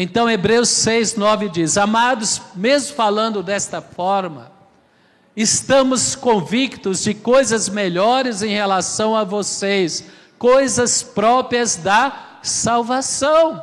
Então, 0.00 0.30
Hebreus 0.30 0.68
6, 0.68 1.16
9 1.16 1.48
diz: 1.48 1.76
Amados, 1.76 2.40
mesmo 2.54 2.94
falando 2.94 3.42
desta 3.42 3.82
forma, 3.82 4.52
estamos 5.36 6.14
convictos 6.14 7.02
de 7.02 7.12
coisas 7.14 7.68
melhores 7.68 8.40
em 8.40 8.50
relação 8.50 9.16
a 9.16 9.24
vocês, 9.24 10.04
coisas 10.38 11.02
próprias 11.02 11.74
da 11.74 12.38
salvação. 12.44 13.60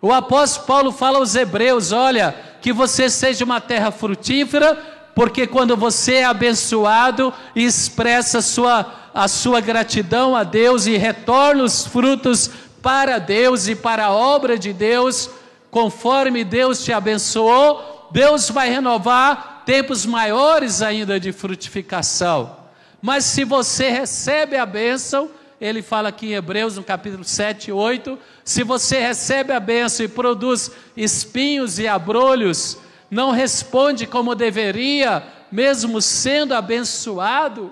O 0.00 0.12
apóstolo 0.12 0.66
Paulo 0.68 0.92
fala 0.92 1.18
aos 1.18 1.34
Hebreus: 1.34 1.90
olha, 1.90 2.32
que 2.60 2.72
você 2.72 3.10
seja 3.10 3.44
uma 3.44 3.60
terra 3.60 3.90
frutífera, 3.90 4.76
porque 5.16 5.48
quando 5.48 5.76
você 5.76 6.18
é 6.18 6.24
abençoado 6.26 7.34
e 7.56 7.64
expressa 7.64 8.38
a 8.38 8.42
sua, 8.42 8.94
a 9.12 9.26
sua 9.26 9.60
gratidão 9.60 10.36
a 10.36 10.44
Deus 10.44 10.86
e 10.86 10.96
retorna 10.96 11.64
os 11.64 11.84
frutos 11.84 12.52
para 12.80 13.18
Deus 13.18 13.66
e 13.66 13.74
para 13.74 14.04
a 14.06 14.12
obra 14.12 14.56
de 14.56 14.72
Deus, 14.72 15.28
conforme 15.76 16.42
Deus 16.42 16.82
te 16.82 16.90
abençoou, 16.90 18.08
Deus 18.10 18.48
vai 18.48 18.70
renovar 18.70 19.62
tempos 19.66 20.06
maiores 20.06 20.80
ainda 20.80 21.20
de 21.20 21.32
frutificação. 21.32 22.56
Mas 23.02 23.26
se 23.26 23.44
você 23.44 23.90
recebe 23.90 24.56
a 24.56 24.64
bênção, 24.64 25.30
ele 25.60 25.82
fala 25.82 26.08
aqui 26.08 26.28
em 26.28 26.32
Hebreus, 26.32 26.78
no 26.78 26.82
capítulo 26.82 27.24
7 27.24 27.68
e 27.68 27.72
8, 27.74 28.18
se 28.42 28.64
você 28.64 29.00
recebe 29.00 29.52
a 29.52 29.60
bênção 29.60 30.06
e 30.06 30.08
produz 30.08 30.70
espinhos 30.96 31.78
e 31.78 31.86
abrolhos, 31.86 32.78
não 33.10 33.30
responde 33.30 34.06
como 34.06 34.34
deveria, 34.34 35.22
mesmo 35.52 36.00
sendo 36.00 36.54
abençoado. 36.54 37.70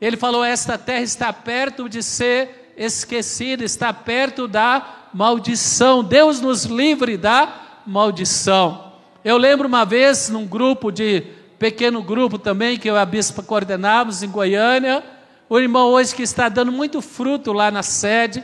Ele 0.00 0.16
falou: 0.16 0.44
Esta 0.44 0.78
terra 0.78 1.02
está 1.02 1.32
perto 1.32 1.88
de 1.88 2.00
ser 2.00 2.72
esquecida, 2.76 3.64
está 3.64 3.92
perto 3.92 4.46
da 4.46 5.01
maldição. 5.12 6.02
Deus 6.02 6.40
nos 6.40 6.64
livre 6.64 7.16
da 7.16 7.80
maldição. 7.86 8.92
Eu 9.24 9.36
lembro 9.36 9.68
uma 9.68 9.84
vez, 9.84 10.28
num 10.28 10.46
grupo 10.46 10.90
de, 10.90 11.24
pequeno 11.62 12.02
grupo 12.02 12.38
também, 12.38 12.76
que 12.76 12.90
eu 12.90 12.96
e 12.96 12.98
a 12.98 13.04
bispa 13.04 13.40
coordenávamos 13.40 14.20
em 14.24 14.28
Goiânia, 14.28 15.00
o 15.48 15.60
irmão 15.60 15.90
hoje 15.90 16.12
que 16.12 16.22
está 16.24 16.48
dando 16.48 16.72
muito 16.72 17.00
fruto 17.00 17.52
lá 17.52 17.70
na 17.70 17.84
sede, 17.84 18.42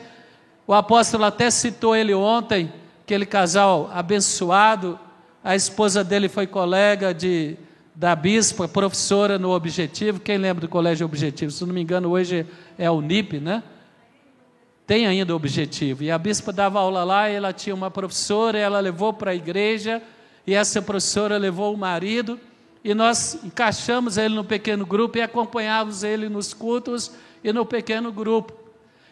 o 0.64 0.72
apóstolo 0.72 1.24
até 1.24 1.50
citou 1.50 1.96
ele 1.96 2.14
ontem, 2.14 2.72
aquele 3.02 3.26
casal 3.26 3.90
abençoado, 3.92 5.00
a 5.42 5.56
esposa 5.56 6.04
dele 6.04 6.28
foi 6.28 6.46
colega 6.46 7.12
de, 7.12 7.56
da 7.92 8.14
bispa, 8.14 8.68
professora 8.68 9.36
no 9.36 9.50
Objetivo, 9.50 10.20
quem 10.20 10.38
lembra 10.38 10.60
do 10.60 10.68
Colégio 10.68 11.04
Objetivo? 11.04 11.50
Se 11.50 11.64
não 11.64 11.74
me 11.74 11.80
engano, 11.80 12.10
hoje 12.10 12.46
é 12.78 12.88
o 12.88 13.00
NIP, 13.00 13.40
né? 13.40 13.64
Tem 14.88 15.06
ainda 15.06 15.36
Objetivo. 15.36 16.02
E 16.02 16.10
a 16.10 16.16
bispa 16.16 16.50
dava 16.50 16.80
aula 16.80 17.04
lá, 17.04 17.30
e 17.30 17.34
ela 17.34 17.52
tinha 17.52 17.74
uma 17.74 17.90
professora, 17.90 18.58
ela 18.58 18.80
levou 18.80 19.12
para 19.12 19.32
a 19.32 19.34
igreja, 19.34 20.02
e 20.46 20.54
essa 20.54 20.80
professora 20.80 21.36
levou 21.36 21.74
o 21.74 21.76
marido 21.76 22.40
e 22.82 22.94
nós 22.94 23.38
encaixamos 23.44 24.16
ele 24.16 24.34
no 24.34 24.42
pequeno 24.42 24.86
grupo 24.86 25.18
e 25.18 25.20
acompanhávamos 25.20 26.02
ele 26.02 26.26
nos 26.30 26.54
cultos 26.54 27.12
e 27.44 27.52
no 27.52 27.66
pequeno 27.66 28.10
grupo. 28.10 28.54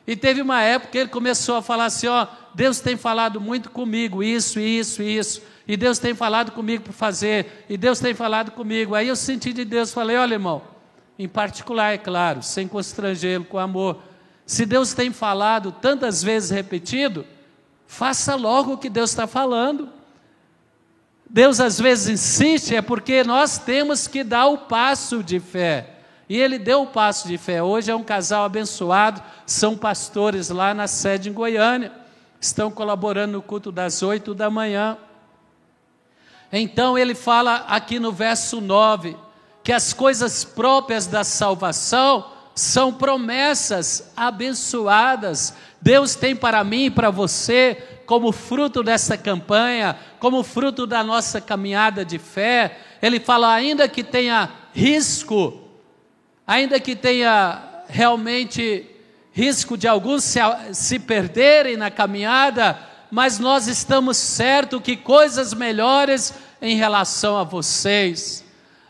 E 0.06 0.16
teve 0.16 0.40
uma 0.40 0.62
época 0.62 0.92
que 0.92 0.96
ele 0.96 1.10
começou 1.10 1.56
a 1.56 1.62
falar 1.62 1.84
assim: 1.84 2.06
ó, 2.06 2.26
Deus 2.54 2.80
tem 2.80 2.96
falado 2.96 3.38
muito 3.38 3.68
comigo, 3.68 4.22
isso, 4.22 4.58
isso, 4.58 5.02
isso. 5.02 5.42
E 5.68 5.76
Deus 5.76 5.98
tem 5.98 6.14
falado 6.14 6.52
comigo 6.52 6.84
para 6.84 6.92
fazer, 6.94 7.66
e 7.68 7.76
Deus 7.76 8.00
tem 8.00 8.14
falado 8.14 8.50
comigo. 8.52 8.94
Aí 8.94 9.08
eu 9.08 9.16
senti 9.16 9.52
de 9.52 9.62
Deus, 9.62 9.92
falei: 9.92 10.16
olha, 10.16 10.36
irmão, 10.36 10.62
em 11.18 11.28
particular, 11.28 11.92
é 11.92 11.98
claro, 11.98 12.42
sem 12.42 12.66
constrangê-lo, 12.66 13.44
com 13.44 13.58
amor. 13.58 14.00
Se 14.46 14.64
Deus 14.64 14.94
tem 14.94 15.12
falado 15.12 15.72
tantas 15.72 16.22
vezes 16.22 16.50
repetido, 16.50 17.26
faça 17.88 18.36
logo 18.36 18.74
o 18.74 18.78
que 18.78 18.88
Deus 18.88 19.10
está 19.10 19.26
falando. 19.26 19.90
Deus 21.28 21.58
às 21.58 21.80
vezes 21.80 22.08
insiste, 22.08 22.76
é 22.76 22.80
porque 22.80 23.24
nós 23.24 23.58
temos 23.58 24.06
que 24.06 24.22
dar 24.22 24.46
o 24.46 24.58
passo 24.58 25.20
de 25.20 25.40
fé. 25.40 25.94
E 26.28 26.36
ele 26.40 26.58
deu 26.58 26.82
o 26.82 26.86
passo 26.86 27.26
de 27.26 27.36
fé. 27.36 27.60
Hoje 27.60 27.90
é 27.90 27.96
um 27.96 28.04
casal 28.04 28.44
abençoado, 28.44 29.20
são 29.44 29.76
pastores 29.76 30.48
lá 30.48 30.72
na 30.72 30.86
sede 30.86 31.28
em 31.28 31.32
Goiânia, 31.32 31.92
estão 32.40 32.70
colaborando 32.70 33.32
no 33.32 33.42
culto 33.42 33.72
das 33.72 34.00
oito 34.00 34.32
da 34.32 34.48
manhã. 34.48 34.96
Então 36.52 36.96
ele 36.96 37.16
fala 37.16 37.64
aqui 37.68 37.98
no 37.98 38.12
verso 38.12 38.60
9 38.60 39.16
que 39.64 39.72
as 39.72 39.92
coisas 39.92 40.44
próprias 40.44 41.08
da 41.08 41.24
salvação 41.24 42.35
são 42.56 42.90
promessas 42.90 44.12
abençoadas. 44.16 45.54
Deus 45.80 46.14
tem 46.14 46.34
para 46.34 46.64
mim 46.64 46.86
e 46.86 46.90
para 46.90 47.10
você 47.10 48.00
como 48.06 48.32
fruto 48.32 48.82
dessa 48.82 49.16
campanha, 49.16 49.96
como 50.18 50.42
fruto 50.42 50.86
da 50.86 51.04
nossa 51.04 51.38
caminhada 51.38 52.02
de 52.02 52.18
fé, 52.18 52.78
ele 53.02 53.20
fala: 53.20 53.52
ainda 53.52 53.86
que 53.86 54.02
tenha 54.02 54.50
risco, 54.72 55.68
ainda 56.46 56.80
que 56.80 56.96
tenha 56.96 57.62
realmente 57.88 58.86
risco 59.32 59.76
de 59.76 59.86
alguns 59.86 60.24
se, 60.24 60.40
se 60.72 60.98
perderem 60.98 61.76
na 61.76 61.90
caminhada, 61.90 62.78
mas 63.10 63.38
nós 63.38 63.68
estamos 63.68 64.16
certos 64.16 64.80
que 64.80 64.96
coisas 64.96 65.52
melhores 65.52 66.32
em 66.62 66.76
relação 66.76 67.36
a 67.36 67.44
vocês. 67.44 68.42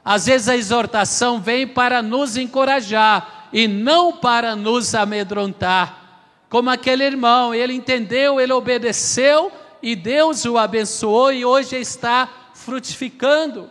Às 0.05 0.27
vezes 0.27 0.49
a 0.49 0.57
exortação 0.57 1.41
vem 1.41 1.67
para 1.67 2.01
nos 2.01 2.37
encorajar 2.37 3.36
e 3.53 3.69
não 3.69 4.13
para 4.13 4.55
nos 4.55 4.95
amedrontar 4.95 6.07
como 6.49 6.71
aquele 6.71 7.05
irmão, 7.05 7.55
ele 7.55 7.75
entendeu, 7.75 8.41
ele 8.41 8.53
obedeceu 8.53 9.51
e 9.83 9.97
Deus 9.97 10.45
o 10.45 10.57
abençoou 10.57 11.33
e 11.33 11.45
hoje 11.45 11.77
está 11.77 12.29
frutificando. 12.55 13.69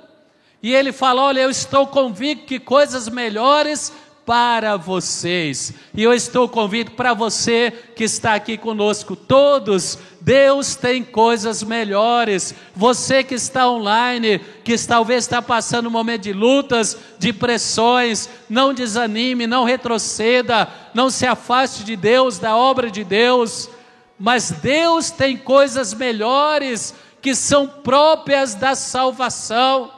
E 0.61 0.73
ele 0.73 0.91
fala: 0.91 1.23
Olha, 1.23 1.41
eu 1.41 1.49
estou 1.49 1.87
convicto 1.87 2.45
que 2.45 2.59
coisas 2.59 3.07
melhores 3.07 3.93
para 4.25 4.75
vocês. 4.75 5.73
E 5.93 6.01
eu 6.01 6.13
estou 6.13 6.49
convicto 6.49 6.95
para 6.95 7.13
você 7.13 7.71
que 7.95 8.03
está 8.03 8.33
aqui 8.33 8.57
conosco, 8.57 9.15
todos, 9.15 9.99
Deus 10.25 10.75
tem 10.75 11.03
coisas 11.03 11.61
melhores. 11.61 12.55
Você 12.75 13.23
que 13.23 13.35
está 13.35 13.69
online, 13.69 14.39
que 14.63 14.75
talvez 14.79 15.25
está 15.25 15.39
passando 15.39 15.85
um 15.85 15.91
momento 15.91 16.23
de 16.23 16.33
lutas, 16.33 16.97
de 17.19 17.31
pressões, 17.31 18.27
não 18.49 18.73
desanime, 18.73 19.45
não 19.45 19.63
retroceda, 19.63 20.67
não 20.95 21.11
se 21.11 21.27
afaste 21.27 21.83
de 21.83 21.95
Deus, 21.95 22.39
da 22.39 22.57
obra 22.57 22.89
de 22.89 23.03
Deus. 23.03 23.69
Mas 24.17 24.49
Deus 24.49 25.11
tem 25.11 25.37
coisas 25.37 25.93
melhores 25.93 26.95
que 27.21 27.35
são 27.35 27.67
próprias 27.67 28.55
da 28.55 28.73
salvação. 28.73 29.91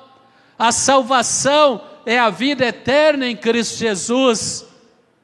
A 0.60 0.74
salvação 0.74 1.82
é 2.08 2.18
a 2.18 2.30
vida 2.30 2.66
eterna 2.66 3.28
em 3.28 3.36
Cristo 3.36 3.80
Jesus, 3.80 4.66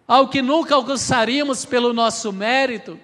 ao 0.06 0.28
que 0.28 0.42
nunca 0.42 0.76
alcançaríamos 0.76 1.64
pelo 1.64 1.94
nosso 1.94 2.34
mérito, 2.34 3.00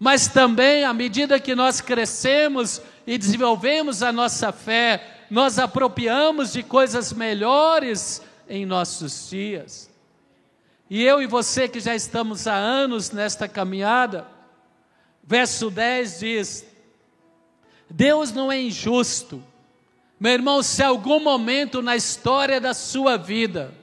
mas 0.00 0.26
também 0.26 0.82
à 0.82 0.92
medida 0.92 1.38
que 1.38 1.54
nós 1.54 1.80
crescemos 1.80 2.82
e 3.06 3.16
desenvolvemos 3.16 4.02
a 4.02 4.10
nossa 4.10 4.50
fé, 4.50 5.26
nós 5.30 5.60
apropriamos 5.60 6.52
de 6.52 6.64
coisas 6.64 7.12
melhores 7.12 8.20
em 8.48 8.66
nossos 8.66 9.30
dias. 9.30 9.88
E 10.90 11.04
eu 11.04 11.22
e 11.22 11.26
você 11.28 11.68
que 11.68 11.78
já 11.78 11.94
estamos 11.94 12.48
há 12.48 12.56
anos 12.56 13.12
nesta 13.12 13.46
caminhada, 13.46 14.26
verso 15.22 15.70
10 15.70 16.18
diz: 16.18 16.66
Deus 17.88 18.32
não 18.32 18.50
é 18.50 18.60
injusto 18.60 19.40
meu 20.22 20.34
irmão, 20.34 20.62
se 20.62 20.84
algum 20.84 21.18
momento 21.18 21.82
na 21.82 21.96
história 21.96 22.60
da 22.60 22.72
sua 22.72 23.16
vida, 23.16 23.74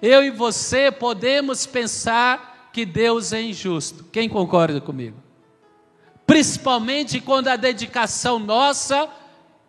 eu 0.00 0.22
e 0.22 0.30
você 0.30 0.88
podemos 0.88 1.66
pensar 1.66 2.70
que 2.72 2.86
Deus 2.86 3.32
é 3.32 3.42
injusto. 3.42 4.04
Quem 4.12 4.28
concorda 4.28 4.80
comigo? 4.80 5.16
Principalmente 6.24 7.20
quando 7.20 7.48
a 7.48 7.56
dedicação 7.56 8.38
nossa 8.38 9.08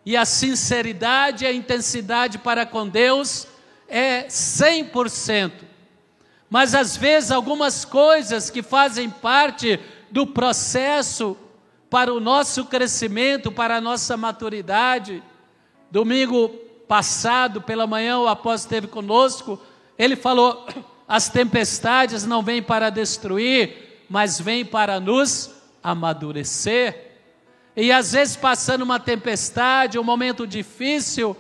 e 0.06 0.16
a 0.16 0.26
sinceridade 0.26 1.44
e 1.44 1.48
a 1.48 1.52
intensidade 1.52 2.38
para 2.38 2.68
com 2.68 2.88
Deus 2.88 3.48
é 3.90 4.26
100%. 4.28 5.54
Mas 6.48 6.76
às 6.76 6.96
vezes 6.96 7.32
algumas 7.32 7.84
coisas 7.84 8.52
que 8.52 8.62
fazem 8.62 9.10
parte 9.10 9.80
do 10.12 10.28
processo 10.28 11.36
para 11.90 12.14
o 12.14 12.20
nosso 12.20 12.66
crescimento, 12.66 13.52
para 13.52 13.78
a 13.78 13.82
nossa 13.82 14.16
maturidade, 14.16 15.24
Domingo 15.96 16.50
passado, 16.90 17.62
pela 17.62 17.88
manhã, 17.88 18.20
o 18.20 18.28
apóstolo 18.28 18.56
esteve 18.56 18.88
conosco. 18.88 19.58
Ele 19.98 20.18
falou: 20.18 20.68
as 21.08 21.30
tempestades 21.30 22.26
não 22.26 22.44
vêm 22.44 22.62
para 22.62 22.90
destruir, 22.90 24.04
mas 24.10 24.38
vêm 24.38 24.66
para 24.66 25.00
nos 25.00 25.52
amadurecer. 25.82 27.14
E 27.78 27.94
às 27.94 28.12
vezes, 28.12 28.36
passando 28.36 28.82
uma 28.82 29.00
tempestade, 29.00 29.98
um 29.98 30.04
momento 30.04 30.46
difícil, 30.46 31.34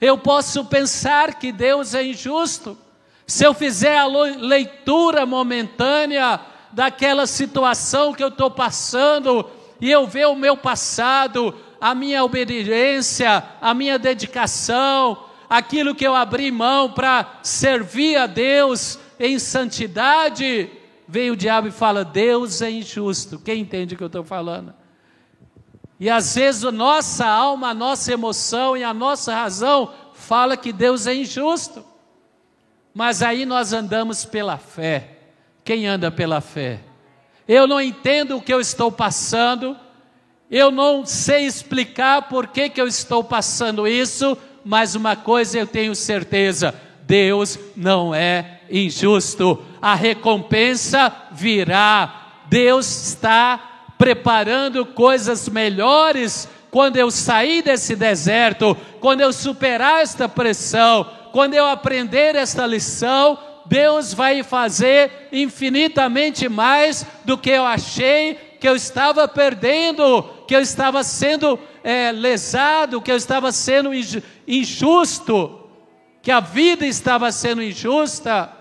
eu 0.00 0.18
posso 0.18 0.64
pensar 0.64 1.34
que 1.34 1.52
Deus 1.52 1.94
é 1.94 2.04
injusto. 2.04 2.76
Se 3.24 3.44
eu 3.44 3.54
fizer 3.54 3.98
a 3.98 4.06
leitura 4.08 5.24
momentânea 5.24 6.40
daquela 6.72 7.24
situação 7.24 8.12
que 8.12 8.24
eu 8.24 8.30
estou 8.30 8.50
passando, 8.50 9.48
e 9.80 9.90
eu 9.90 10.06
ver 10.06 10.26
o 10.26 10.34
meu 10.34 10.56
passado, 10.56 11.54
a 11.80 11.94
minha 11.94 12.24
obediência, 12.24 13.42
a 13.60 13.74
minha 13.74 13.98
dedicação, 13.98 15.24
aquilo 15.48 15.94
que 15.94 16.06
eu 16.06 16.14
abri 16.14 16.50
mão 16.50 16.92
para 16.92 17.38
servir 17.42 18.16
a 18.16 18.26
Deus 18.26 18.98
em 19.18 19.38
santidade, 19.38 20.70
vem 21.08 21.30
o 21.30 21.36
diabo 21.36 21.68
e 21.68 21.72
fala: 21.72 22.04
Deus 22.04 22.62
é 22.62 22.70
injusto. 22.70 23.38
Quem 23.38 23.60
entende 23.60 23.94
o 23.94 23.98
que 23.98 24.02
eu 24.02 24.08
estou 24.08 24.24
falando? 24.24 24.74
E 25.98 26.10
às 26.10 26.34
vezes 26.34 26.64
a 26.64 26.72
nossa 26.72 27.26
alma, 27.26 27.70
a 27.70 27.74
nossa 27.74 28.12
emoção 28.12 28.76
e 28.76 28.84
a 28.84 28.92
nossa 28.92 29.34
razão 29.34 29.92
fala 30.12 30.56
que 30.56 30.72
Deus 30.72 31.06
é 31.06 31.14
injusto. 31.14 31.84
Mas 32.92 33.22
aí 33.22 33.46
nós 33.46 33.72
andamos 33.72 34.24
pela 34.24 34.58
fé. 34.58 35.18
Quem 35.64 35.86
anda 35.86 36.10
pela 36.10 36.40
fé? 36.40 36.80
Eu 37.48 37.66
não 37.66 37.80
entendo 37.80 38.36
o 38.36 38.42
que 38.42 38.52
eu 38.52 38.60
estou 38.60 38.90
passando, 38.90 39.76
eu 40.50 40.70
não 40.70 41.04
sei 41.04 41.44
explicar 41.46 42.22
por 42.22 42.46
que, 42.46 42.68
que 42.68 42.80
eu 42.80 42.86
estou 42.86 43.24
passando 43.24 43.86
isso, 43.86 44.36
mas 44.64 44.94
uma 44.94 45.16
coisa 45.16 45.58
eu 45.58 45.66
tenho 45.66 45.94
certeza: 45.94 46.74
Deus 47.02 47.58
não 47.76 48.14
é 48.14 48.60
injusto, 48.70 49.62
a 49.80 49.94
recompensa 49.94 51.12
virá. 51.32 52.44
Deus 52.48 53.08
está 53.08 53.92
preparando 53.98 54.86
coisas 54.86 55.48
melhores 55.48 56.48
quando 56.70 56.96
eu 56.96 57.10
sair 57.10 57.62
desse 57.62 57.96
deserto, 57.96 58.76
quando 59.00 59.22
eu 59.22 59.32
superar 59.32 60.02
esta 60.02 60.28
pressão, 60.28 61.10
quando 61.32 61.54
eu 61.54 61.66
aprender 61.66 62.36
esta 62.36 62.66
lição, 62.66 63.38
Deus 63.66 64.14
vai 64.14 64.42
fazer 64.42 65.28
infinitamente 65.32 66.48
mais 66.48 67.04
do 67.24 67.36
que 67.36 67.50
eu 67.50 67.64
achei 67.64 68.34
que 68.60 68.68
eu 68.68 68.76
estava 68.76 69.26
perdendo, 69.28 70.24
que 70.46 70.54
eu 70.54 70.60
estava 70.60 71.02
sendo 71.02 71.58
é, 71.82 72.12
lesado, 72.12 73.02
que 73.02 73.10
eu 73.10 73.16
estava 73.16 73.50
sendo 73.50 73.90
injusto, 74.46 75.68
que 76.22 76.30
a 76.30 76.40
vida 76.40 76.86
estava 76.86 77.30
sendo 77.32 77.62
injusta 77.62 78.52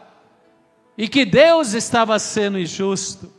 e 0.97 1.07
que 1.07 1.25
Deus 1.25 1.73
estava 1.73 2.17
sendo 2.19 2.59
injusto. 2.59 3.31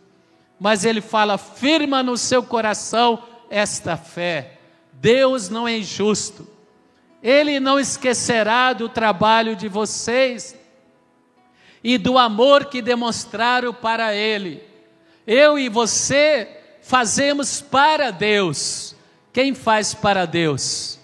Mas 0.58 0.84
ele 0.84 1.00
fala: 1.00 1.36
firma 1.38 2.02
no 2.02 2.16
seu 2.16 2.42
coração 2.42 3.22
esta 3.50 3.96
fé. 3.96 4.58
Deus 4.92 5.48
não 5.48 5.68
é 5.68 5.78
injusto. 5.78 6.48
Ele 7.22 7.58
não 7.58 7.78
esquecerá 7.78 8.72
do 8.72 8.88
trabalho 8.88 9.56
de 9.56 9.68
vocês 9.68 10.56
e 11.82 11.98
do 11.98 12.18
amor 12.18 12.66
que 12.66 12.80
demonstraram 12.80 13.72
para 13.74 14.14
Ele. 14.14 14.62
Eu 15.26 15.58
e 15.58 15.68
você 15.68 16.55
fazemos 16.86 17.60
para 17.60 18.12
Deus. 18.12 18.94
Quem 19.32 19.54
faz 19.54 19.92
para 19.92 20.24
Deus? 20.24 20.98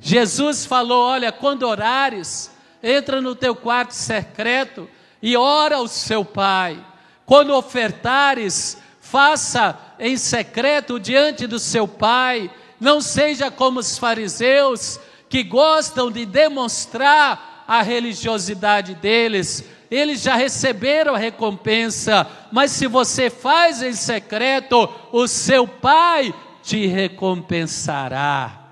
Jesus 0.00 0.64
falou: 0.64 1.04
Olha, 1.04 1.30
quando 1.30 1.64
orares, 1.64 2.50
entra 2.82 3.20
no 3.20 3.34
teu 3.34 3.54
quarto 3.54 3.92
secreto 3.92 4.88
e 5.22 5.36
ora 5.36 5.76
ao 5.76 5.86
seu 5.86 6.24
Pai. 6.24 6.82
Quando 7.24 7.54
ofertares, 7.54 8.78
faça 9.00 9.78
em 9.98 10.16
secreto 10.16 10.98
diante 10.98 11.46
do 11.46 11.58
seu 11.58 11.86
Pai. 11.86 12.50
Não 12.80 13.00
seja 13.00 13.50
como 13.50 13.80
os 13.80 13.98
fariseus 13.98 14.98
que 15.28 15.42
gostam 15.42 16.10
de 16.10 16.24
demonstrar 16.24 17.55
a 17.66 17.82
religiosidade 17.82 18.94
deles, 18.94 19.64
eles 19.90 20.22
já 20.22 20.34
receberam 20.34 21.14
a 21.14 21.18
recompensa, 21.18 22.26
mas 22.50 22.72
se 22.72 22.86
você 22.86 23.30
faz 23.30 23.82
em 23.82 23.92
secreto, 23.92 24.88
o 25.12 25.26
seu 25.28 25.66
pai 25.66 26.34
te 26.62 26.86
recompensará. 26.86 28.66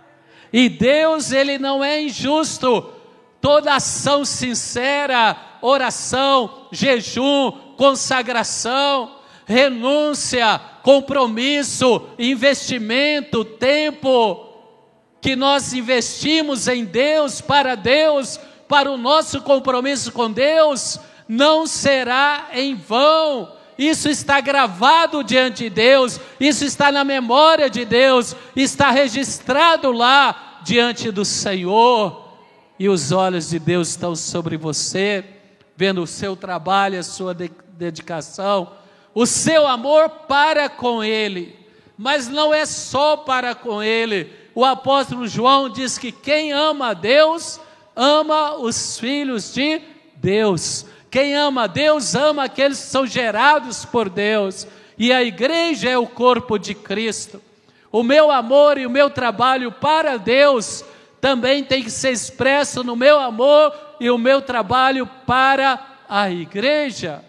E 0.53 0.69
Deus, 0.69 1.33
ele 1.33 1.59
não 1.59 1.83
é 1.83 2.03
injusto. 2.03 2.91
Toda 3.41 3.75
ação 3.75 4.25
sincera, 4.25 5.37
oração, 5.61 6.69
jejum, 6.73 7.53
consagração, 7.77 9.17
renúncia, 9.47 10.61
compromisso, 10.83 12.09
investimento, 12.19 13.45
tempo 13.45 14.45
que 15.21 15.35
nós 15.35 15.73
investimos 15.73 16.69
em 16.69 16.85
Deus, 16.85 17.41
para 17.41 17.75
Deus, 17.75 18.39
para 18.69 18.91
o 18.91 18.97
nosso 18.97 19.43
compromisso 19.43 20.13
com 20.13 20.31
Deus 20.31 20.99
não 21.29 21.67
será 21.67 22.49
em 22.53 22.75
vão. 22.75 23.53
Isso 23.77 24.09
está 24.09 24.41
gravado 24.41 25.25
diante 25.25 25.65
de 25.65 25.71
Deus, 25.71 26.21
isso 26.39 26.65
está 26.65 26.93
na 26.93 27.03
memória 27.03 27.69
de 27.69 27.85
Deus, 27.85 28.37
está 28.55 28.91
registrado 28.91 29.91
lá 29.91 30.61
diante 30.63 31.11
do 31.11 31.25
Senhor. 31.25 32.23
E 32.79 32.89
os 32.89 33.11
olhos 33.11 33.51
de 33.51 33.59
Deus 33.59 33.89
estão 33.89 34.15
sobre 34.15 34.57
você, 34.57 35.25
vendo 35.77 36.03
o 36.03 36.07
seu 36.07 36.37
trabalho, 36.37 36.99
a 36.99 37.03
sua 37.03 37.35
de 37.35 37.51
dedicação, 37.73 38.73
o 39.13 39.27
seu 39.27 39.67
amor 39.67 40.09
para 40.29 40.69
com 40.69 41.03
Ele. 41.03 41.59
Mas 41.97 42.29
não 42.29 42.55
é 42.55 42.67
só 42.67 43.17
para 43.17 43.55
com 43.55 43.83
Ele. 43.83 44.31
O 44.55 44.65
apóstolo 44.65 45.27
João 45.27 45.69
diz 45.69 45.99
que 45.99 46.13
quem 46.13 46.53
ama 46.53 46.91
a 46.91 46.95
Deus, 46.95 47.61
ama 47.95 48.57
os 48.57 48.99
filhos 48.99 49.53
de 49.53 49.81
Deus. 50.17 50.87
Quem 51.11 51.35
ama 51.35 51.69
Deus, 51.69 52.15
ama 52.15 52.45
aqueles 52.45 52.81
que 52.81 52.87
são 52.87 53.07
gerados 53.07 53.85
por 53.85 54.09
Deus. 54.09 54.67
E 54.99 55.13
a 55.13 55.23
igreja 55.23 55.89
é 55.89 55.99
o 55.99 56.07
corpo 56.07 56.59
de 56.59 56.75
Cristo. 56.75 57.41
O 57.91 58.03
meu 58.03 58.31
amor 58.31 58.79
e 58.79 58.87
o 58.87 58.91
meu 58.91 59.09
trabalho 59.09 59.71
para 59.71 60.17
Deus 60.17 60.85
também 61.21 61.63
tem 61.63 61.83
que 61.83 61.91
ser 61.91 62.11
expresso 62.11 62.83
no 62.83 62.97
meu 62.97 63.19
amor 63.21 63.73
e 64.01 64.11
o 64.11 64.19
meu 64.19 64.43
trabalho 64.43 65.07
para 65.25 65.81
a 66.09 66.31
igreja. 66.31 67.25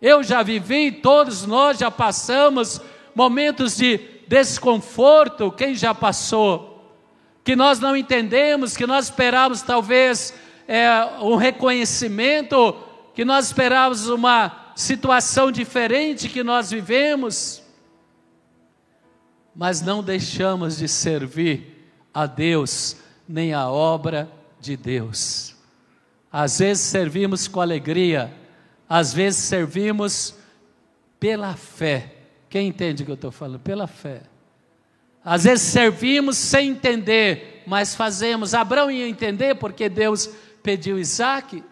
Eu 0.00 0.22
já 0.22 0.42
vivi, 0.42 0.90
todos 0.90 1.46
nós 1.46 1.78
já 1.78 1.90
passamos 1.90 2.80
momentos 3.14 3.76
de 3.76 3.98
desconforto, 4.26 5.52
quem 5.52 5.74
já 5.74 5.94
passou? 5.94 6.71
Que 7.44 7.56
nós 7.56 7.80
não 7.80 7.96
entendemos, 7.96 8.76
que 8.76 8.86
nós 8.86 9.06
esperávamos 9.06 9.62
talvez 9.62 10.34
é, 10.68 10.88
um 11.20 11.36
reconhecimento, 11.36 12.76
que 13.14 13.24
nós 13.24 13.46
esperávamos 13.46 14.08
uma 14.08 14.72
situação 14.74 15.50
diferente 15.50 16.28
que 16.28 16.42
nós 16.42 16.70
vivemos, 16.70 17.62
mas 19.54 19.82
não 19.82 20.02
deixamos 20.02 20.78
de 20.78 20.88
servir 20.88 21.92
a 22.12 22.26
Deus 22.26 22.96
nem 23.28 23.52
a 23.52 23.68
obra 23.68 24.30
de 24.60 24.76
Deus. 24.76 25.54
Às 26.30 26.60
vezes 26.60 26.84
servimos 26.84 27.46
com 27.46 27.60
alegria, 27.60 28.32
às 28.88 29.12
vezes 29.12 29.40
servimos 29.40 30.34
pela 31.20 31.54
fé. 31.54 32.14
Quem 32.48 32.68
entende 32.68 33.02
o 33.02 33.06
que 33.06 33.12
eu 33.12 33.16
estou 33.16 33.30
falando? 33.30 33.60
Pela 33.60 33.86
fé. 33.86 34.22
Às 35.24 35.44
vezes 35.44 35.62
servimos 35.62 36.36
sem 36.36 36.70
entender, 36.70 37.62
mas 37.66 37.94
fazemos. 37.94 38.54
Abraão 38.54 38.90
ia 38.90 39.08
entender 39.08 39.54
porque 39.54 39.88
Deus 39.88 40.28
pediu 40.62 40.98
Isaac. 40.98 41.62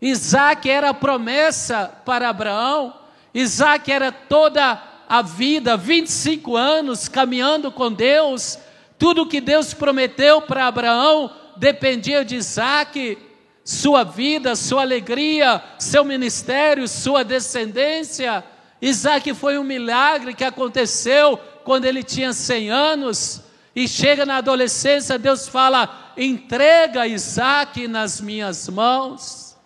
Isaac 0.00 0.68
era 0.68 0.90
a 0.90 0.94
promessa 0.94 1.86
para 2.04 2.28
Abraão. 2.28 2.94
Isaac 3.34 3.92
era 3.92 4.10
toda 4.10 4.82
a 5.08 5.22
vida, 5.22 5.76
25 5.76 6.56
anos 6.56 7.06
caminhando 7.06 7.70
com 7.70 7.92
Deus. 7.92 8.58
Tudo 8.98 9.26
que 9.26 9.40
Deus 9.40 9.74
prometeu 9.74 10.40
para 10.40 10.66
Abraão 10.66 11.30
dependia 11.56 12.24
de 12.24 12.36
Isaac. 12.36 13.18
Sua 13.62 14.04
vida, 14.04 14.56
sua 14.56 14.82
alegria, 14.82 15.62
seu 15.78 16.02
ministério, 16.02 16.88
sua 16.88 17.22
descendência. 17.22 18.42
Isaac 18.80 19.34
foi 19.34 19.58
um 19.58 19.64
milagre 19.64 20.32
que 20.32 20.44
aconteceu 20.44 21.38
quando 21.64 21.84
ele 21.84 22.02
tinha 22.02 22.32
100 22.32 22.70
anos, 22.70 23.42
e 23.74 23.86
chega 23.86 24.26
na 24.26 24.38
adolescência, 24.38 25.18
Deus 25.18 25.48
fala: 25.48 26.12
entrega 26.16 27.06
Isaac 27.06 27.86
nas 27.86 28.20
minhas 28.20 28.68
mãos. 28.68 29.56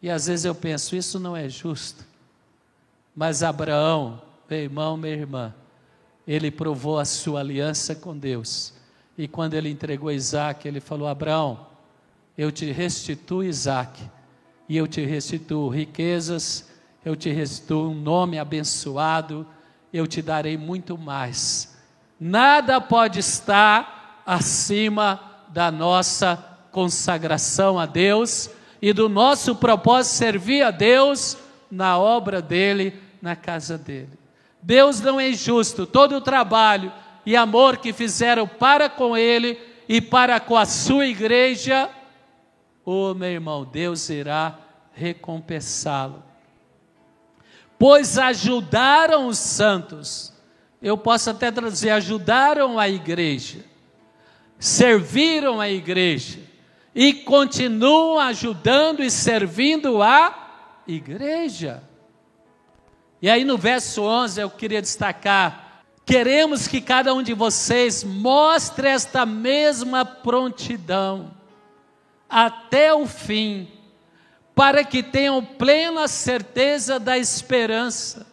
E 0.00 0.08
às 0.08 0.26
vezes 0.26 0.44
eu 0.44 0.54
penso, 0.54 0.96
isso 0.96 1.18
não 1.18 1.36
é 1.36 1.48
justo. 1.48 2.04
Mas 3.14 3.42
Abraão, 3.42 4.22
meu 4.48 4.60
irmão, 4.60 4.96
minha 4.96 5.12
irmã, 5.12 5.54
ele 6.26 6.50
provou 6.50 6.98
a 6.98 7.04
sua 7.04 7.40
aliança 7.40 7.94
com 7.94 8.16
Deus. 8.16 8.72
E 9.16 9.26
quando 9.26 9.54
ele 9.54 9.68
entregou 9.68 10.10
Isaac, 10.12 10.66
ele 10.66 10.80
falou: 10.80 11.08
Abraão, 11.08 11.66
eu 12.36 12.52
te 12.52 12.70
restituo 12.70 13.42
Isaac, 13.42 14.00
e 14.68 14.76
eu 14.76 14.86
te 14.86 15.04
restituo 15.04 15.68
riquezas, 15.68 16.68
eu 17.04 17.16
te 17.16 17.30
restituo 17.30 17.90
um 17.90 17.94
nome 17.94 18.38
abençoado, 18.38 19.46
eu 19.92 20.06
te 20.06 20.20
darei 20.22 20.56
muito 20.56 20.96
mais. 20.96 21.76
Nada 22.20 22.80
pode 22.80 23.20
estar 23.20 24.22
acima 24.26 25.20
da 25.48 25.70
nossa 25.70 26.36
consagração 26.70 27.78
a 27.78 27.86
Deus 27.86 28.50
e 28.80 28.92
do 28.92 29.08
nosso 29.08 29.56
propósito 29.56 30.14
servir 30.14 30.62
a 30.62 30.70
Deus 30.70 31.36
na 31.70 31.98
obra 31.98 32.40
dele, 32.40 33.00
na 33.20 33.34
casa 33.34 33.78
dele. 33.78 34.18
Deus 34.62 35.00
não 35.00 35.18
é 35.18 35.30
injusto. 35.30 35.86
Todo 35.86 36.16
o 36.16 36.20
trabalho 36.20 36.92
e 37.24 37.36
amor 37.36 37.78
que 37.78 37.92
fizeram 37.92 38.46
para 38.46 38.88
com 38.88 39.16
Ele 39.16 39.58
e 39.88 40.00
para 40.00 40.38
com 40.38 40.56
a 40.56 40.66
sua 40.66 41.06
igreja, 41.06 41.88
o 42.84 43.10
oh, 43.10 43.14
meu 43.14 43.28
irmão, 43.28 43.64
Deus 43.64 44.08
irá 44.10 44.58
recompensá-lo. 44.92 46.27
Pois 47.78 48.18
ajudaram 48.18 49.28
os 49.28 49.38
santos, 49.38 50.32
eu 50.82 50.98
posso 50.98 51.30
até 51.30 51.50
traduzir, 51.50 51.90
ajudaram 51.90 52.78
a 52.78 52.88
igreja, 52.88 53.64
serviram 54.58 55.60
a 55.60 55.68
igreja 55.68 56.40
e 56.94 57.12
continuam 57.12 58.18
ajudando 58.18 59.02
e 59.02 59.10
servindo 59.10 60.02
a 60.02 60.82
igreja. 60.86 61.82
E 63.22 63.28
aí 63.28 63.44
no 63.44 63.56
verso 63.56 64.02
11 64.02 64.40
eu 64.40 64.50
queria 64.50 64.82
destacar: 64.82 65.84
queremos 66.04 66.66
que 66.66 66.80
cada 66.80 67.14
um 67.14 67.22
de 67.22 67.34
vocês 67.34 68.02
mostre 68.02 68.88
esta 68.88 69.24
mesma 69.26 70.04
prontidão 70.04 71.36
até 72.28 72.92
o 72.92 73.06
fim, 73.06 73.68
para 74.58 74.82
que 74.82 75.04
tenham 75.04 75.40
plena 75.40 76.08
certeza 76.08 76.98
da 76.98 77.16
esperança, 77.16 78.26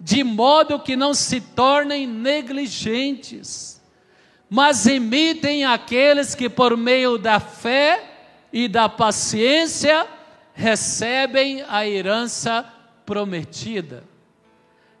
de 0.00 0.24
modo 0.24 0.80
que 0.80 0.96
não 0.96 1.14
se 1.14 1.40
tornem 1.40 2.04
negligentes, 2.04 3.80
mas 4.50 4.86
imitem 4.86 5.64
aqueles 5.64 6.34
que 6.34 6.48
por 6.48 6.76
meio 6.76 7.16
da 7.16 7.38
fé 7.38 8.02
e 8.52 8.66
da 8.66 8.88
paciência 8.88 10.04
recebem 10.52 11.64
a 11.68 11.86
herança 11.86 12.66
prometida. 13.06 14.02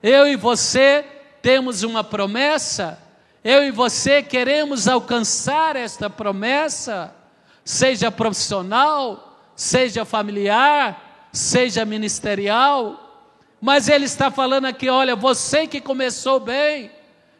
Eu 0.00 0.28
e 0.28 0.36
você 0.36 1.04
temos 1.42 1.82
uma 1.82 2.04
promessa, 2.04 3.02
eu 3.42 3.64
e 3.64 3.72
você 3.72 4.22
queremos 4.22 4.86
alcançar 4.86 5.74
esta 5.74 6.08
promessa, 6.08 7.12
seja 7.64 8.12
profissional, 8.12 9.31
seja 9.54 10.04
familiar, 10.04 11.28
seja 11.32 11.84
ministerial, 11.84 13.02
mas 13.60 13.88
ele 13.88 14.04
está 14.04 14.30
falando 14.30 14.66
aqui: 14.66 14.88
olha, 14.88 15.14
você 15.14 15.66
que 15.66 15.80
começou 15.80 16.40
bem, 16.40 16.90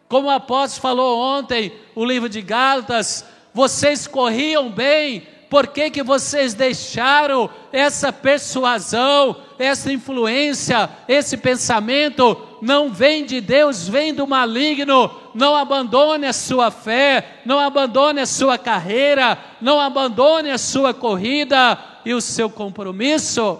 como 0.09 0.29
o 0.29 0.31
apóstolo 0.31 0.83
falou 0.83 1.19
ontem, 1.19 1.73
o 1.95 2.05
livro 2.05 2.29
de 2.29 2.41
Gálatas, 2.41 3.25
vocês 3.53 4.07
corriam 4.07 4.71
bem, 4.71 5.27
por 5.53 5.67
que, 5.67 5.91
que 5.91 6.03
vocês 6.03 6.55
deixaram 6.55 7.51
essa 7.71 8.11
persuasão, 8.11 9.37
essa 9.59 9.93
influência, 9.93 10.89
esse 11.07 11.37
pensamento? 11.37 12.41
Não 12.63 12.91
vem 12.91 13.27
de 13.27 13.39
Deus, 13.39 13.87
vem 13.87 14.15
do 14.15 14.27
maligno. 14.27 15.11
Não 15.35 15.55
abandone 15.55 16.27
a 16.27 16.33
sua 16.33 16.71
fé, 16.71 17.43
não 17.45 17.59
abandone 17.61 18.21
a 18.21 18.25
sua 18.25 18.57
carreira, 18.57 19.39
não 19.61 19.79
abandone 19.79 20.51
a 20.51 20.57
sua 20.57 20.95
corrida 20.95 21.79
e 22.03 22.15
o 22.15 22.21
seu 22.23 22.49
compromisso. 22.49 23.59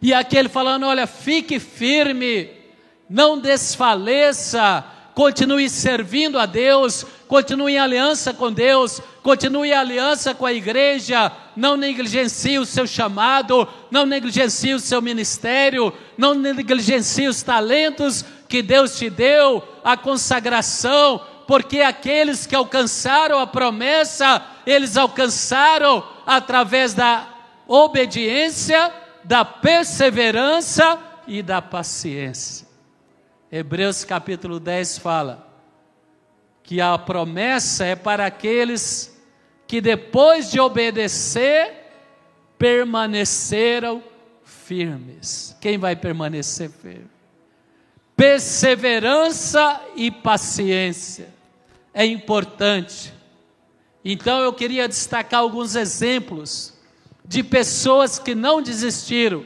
E 0.00 0.14
aquele 0.14 0.48
falando: 0.48 0.86
olha, 0.86 1.08
fique 1.08 1.58
firme, 1.58 2.48
não 3.10 3.36
desfaleça, 3.36 4.84
continue 5.16 5.70
servindo 5.70 6.38
a 6.38 6.44
Deus, 6.44 7.06
continue 7.26 7.72
em 7.72 7.78
aliança 7.78 8.34
com 8.34 8.52
Deus, 8.52 9.00
continue 9.22 9.70
em 9.70 9.72
aliança 9.72 10.34
com 10.34 10.44
a 10.44 10.52
igreja, 10.52 11.32
não 11.56 11.74
negligencie 11.74 12.58
o 12.58 12.66
seu 12.66 12.86
chamado, 12.86 13.66
não 13.90 14.04
negligencie 14.04 14.74
o 14.74 14.78
seu 14.78 15.00
ministério, 15.00 15.90
não 16.18 16.34
negligencie 16.34 17.28
os 17.28 17.42
talentos 17.42 18.26
que 18.46 18.60
Deus 18.60 18.98
te 18.98 19.08
deu, 19.08 19.66
a 19.82 19.96
consagração, 19.96 21.22
porque 21.46 21.80
aqueles 21.80 22.44
que 22.44 22.54
alcançaram 22.54 23.38
a 23.38 23.46
promessa, 23.46 24.44
eles 24.66 24.98
alcançaram 24.98 26.06
através 26.26 26.92
da 26.92 27.26
obediência, 27.66 28.92
da 29.24 29.46
perseverança 29.46 30.98
e 31.26 31.42
da 31.42 31.62
paciência. 31.62 32.65
Hebreus 33.50 34.04
capítulo 34.04 34.58
10 34.58 34.98
fala 34.98 35.46
que 36.64 36.80
a 36.80 36.98
promessa 36.98 37.84
é 37.84 37.94
para 37.94 38.26
aqueles 38.26 39.16
que 39.68 39.80
depois 39.80 40.50
de 40.50 40.58
obedecer 40.58 41.72
permaneceram 42.58 44.02
firmes. 44.42 45.56
Quem 45.60 45.78
vai 45.78 45.94
permanecer 45.94 46.70
firme? 46.70 47.08
Perseverança 48.16 49.80
e 49.94 50.10
paciência 50.10 51.28
é 51.94 52.04
importante. 52.04 53.14
Então 54.04 54.40
eu 54.40 54.52
queria 54.52 54.88
destacar 54.88 55.40
alguns 55.40 55.76
exemplos 55.76 56.74
de 57.24 57.44
pessoas 57.44 58.18
que 58.18 58.34
não 58.34 58.60
desistiram, 58.60 59.44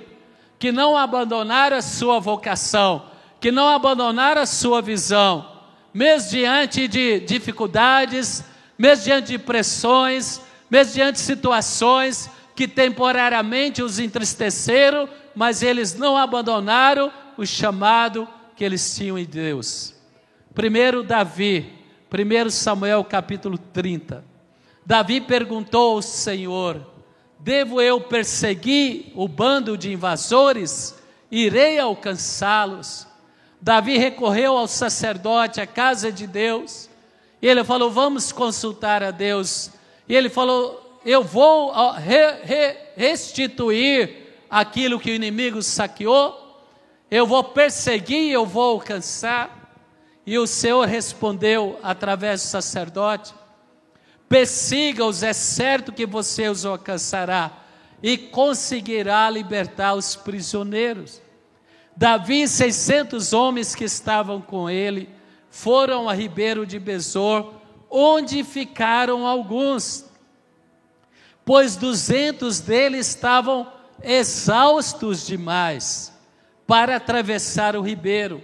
que 0.59 0.73
não 0.73 0.97
abandonaram 0.97 1.77
a 1.77 1.83
sua 1.83 2.19
vocação, 2.19 3.10
que 3.41 3.51
não 3.51 3.69
abandonaram 3.69 4.43
a 4.43 4.47
sua 4.47 4.83
visão, 4.83 5.51
mesmo 5.93 6.31
diante 6.31 6.87
de 6.87 7.21
dificuldades, 7.21 8.45
mesmo 8.79 9.05
diante 9.05 9.29
de 9.29 9.39
pressões, 9.39 10.41
mesmo 10.71 10.95
diante 10.95 11.15
de 11.15 11.21
situações 11.21 12.31
que 12.55 12.69
temporariamente 12.69 13.83
os 13.83 13.99
entristeceram, 13.99 15.09
mas 15.35 15.63
eles 15.63 15.95
não 15.95 16.17
abandonaram 16.17 17.11
o 17.37 17.47
chamado 17.47 18.29
que 18.55 18.63
eles 18.63 18.95
tinham 18.95 19.19
em 19.19 19.25
Deus. 19.25 19.95
Primeiro 20.55 21.03
Davi, 21.03 21.73
1 22.13 22.51
Samuel 22.51 23.03
capítulo 23.05 23.57
30. 23.57 24.23
Davi 24.85 25.21
perguntou 25.21 25.97
ao 25.97 26.03
Senhor: 26.03 26.87
Devo 27.39 27.81
eu 27.81 28.01
perseguir 28.01 29.13
o 29.15 29.27
bando 29.27 29.79
de 29.79 29.93
invasores? 29.93 30.95
Irei 31.31 31.79
alcançá-los? 31.79 33.07
Davi 33.61 33.99
recorreu 33.99 34.57
ao 34.57 34.67
sacerdote, 34.67 35.61
à 35.61 35.67
casa 35.67 36.11
de 36.11 36.27
Deus, 36.27 36.89
e 37.43 37.47
ele 37.47 37.63
falou: 37.63 37.91
Vamos 37.91 38.33
consultar 38.33 39.03
a 39.03 39.11
Deus. 39.11 39.71
E 40.09 40.15
ele 40.15 40.31
falou: 40.31 41.01
Eu 41.05 41.23
vou 41.23 41.71
re, 41.93 42.33
re, 42.43 42.77
restituir 42.97 44.21
aquilo 44.49 44.99
que 44.99 45.11
o 45.11 45.15
inimigo 45.15 45.63
saqueou, 45.63 46.65
eu 47.11 47.27
vou 47.27 47.45
perseguir, 47.45 48.33
eu 48.33 48.47
vou 48.47 48.73
alcançar. 48.73 49.59
E 50.27 50.39
o 50.39 50.47
Senhor 50.47 50.87
respondeu 50.87 51.79
através 51.83 52.43
do 52.43 52.47
sacerdote: 52.47 53.35
Persiga-os, 54.29 55.23
é 55.23 55.33
certo 55.33 55.93
que 55.93 56.07
você 56.07 56.49
os 56.49 56.65
alcançará 56.65 57.53
e 58.03 58.17
conseguirá 58.17 59.29
libertar 59.29 59.95
os 59.95 60.17
prisioneiros. 60.17 61.21
Davi 62.01 62.45
e 62.45 62.49
600 62.49 63.35
homens 63.35 63.75
que 63.75 63.85
estavam 63.85 64.41
com 64.41 64.71
ele 64.71 65.07
foram 65.51 66.09
a 66.09 66.15
Ribeiro 66.15 66.65
de 66.65 66.79
Besor, 66.79 67.53
onde 67.91 68.43
ficaram 68.43 69.27
alguns, 69.27 70.07
pois 71.45 71.77
duzentos 71.77 72.59
deles 72.59 73.07
estavam 73.07 73.71
exaustos 74.03 75.27
demais 75.27 76.11
para 76.67 76.97
atravessar 76.97 77.77
o 77.77 77.83
ribeiro. 77.83 78.43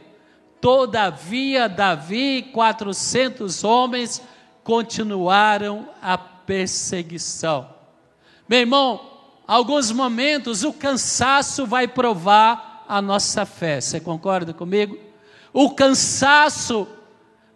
Todavia, 0.61 1.67
Davi 1.67 2.37
e 2.37 2.43
400 2.43 3.65
homens 3.65 4.21
continuaram 4.63 5.89
a 6.03 6.19
perseguição. 6.19 7.71
Meu 8.47 8.59
irmão, 8.59 9.01
alguns 9.49 9.91
momentos 9.91 10.63
o 10.63 10.75
cansaço 10.75 11.65
vai 11.65 11.89
provar 11.89 12.76
a 12.89 13.03
nossa 13.03 13.45
fé. 13.45 13.81
Você 13.81 14.01
concorda 14.01 14.53
comigo? 14.53 14.99
O 15.53 15.71
cansaço, 15.71 16.87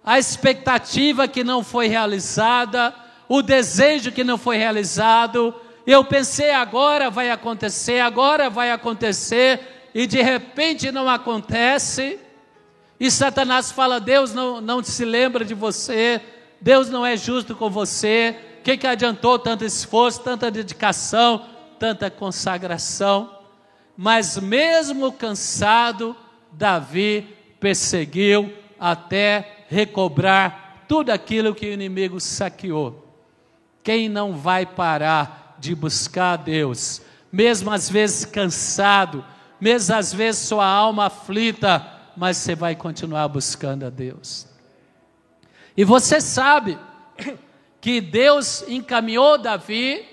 a 0.04 0.18
expectativa 0.18 1.28
que 1.28 1.44
não 1.44 1.62
foi 1.62 1.86
realizada, 1.86 2.94
o 3.28 3.42
desejo 3.42 4.10
que 4.10 4.24
não 4.24 4.38
foi 4.38 4.56
realizado. 4.56 5.54
Eu 5.86 6.04
pensei, 6.04 6.50
agora 6.50 7.10
vai 7.10 7.30
acontecer, 7.30 8.00
agora 8.00 8.50
vai 8.50 8.70
acontecer, 8.70 9.88
e 9.94 10.06
de 10.06 10.22
repente 10.22 10.90
não 10.90 11.08
acontece. 11.08 12.18
E 12.98 13.10
Satanás 13.10 13.70
fala: 13.72 13.98
Deus 14.00 14.34
não, 14.34 14.60
não 14.60 14.82
se 14.82 15.04
lembra 15.04 15.44
de 15.44 15.54
você, 15.54 16.20
Deus 16.60 16.88
não 16.90 17.04
é 17.04 17.16
justo 17.16 17.54
com 17.54 17.70
você. 17.70 18.36
O 18.60 18.62
que, 18.62 18.76
que 18.76 18.86
adiantou 18.86 19.38
tanto 19.38 19.64
esforço, 19.64 20.20
tanta 20.20 20.50
dedicação, 20.50 21.46
tanta 21.78 22.10
consagração? 22.10 23.39
Mas 24.02 24.38
mesmo 24.38 25.12
cansado, 25.12 26.16
Davi 26.52 27.36
perseguiu 27.60 28.50
até 28.78 29.66
recobrar 29.68 30.86
tudo 30.88 31.10
aquilo 31.10 31.54
que 31.54 31.66
o 31.66 31.72
inimigo 31.74 32.18
saqueou. 32.18 33.06
Quem 33.84 34.08
não 34.08 34.38
vai 34.38 34.64
parar 34.64 35.54
de 35.58 35.74
buscar 35.74 36.32
a 36.32 36.36
Deus, 36.36 37.02
mesmo 37.30 37.70
às 37.70 37.90
vezes 37.90 38.24
cansado, 38.24 39.22
mesmo 39.60 39.94
às 39.94 40.14
vezes 40.14 40.48
sua 40.48 40.64
alma 40.64 41.04
aflita, 41.04 41.86
mas 42.16 42.38
você 42.38 42.54
vai 42.54 42.74
continuar 42.74 43.28
buscando 43.28 43.84
a 43.84 43.90
Deus. 43.90 44.46
E 45.76 45.84
você 45.84 46.22
sabe 46.22 46.78
que 47.82 48.00
Deus 48.00 48.64
encaminhou 48.66 49.36
Davi 49.36 50.08